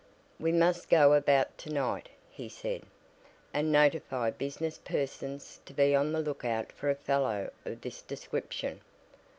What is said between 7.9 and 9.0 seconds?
description.